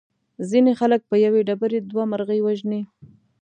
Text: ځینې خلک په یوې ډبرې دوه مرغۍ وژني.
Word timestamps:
ځینې 0.49 0.71
خلک 0.79 1.01
په 1.09 1.15
یوې 1.25 1.41
ډبرې 1.47 1.79
دوه 1.91 2.03
مرغۍ 2.11 2.39
وژني. 2.43 2.81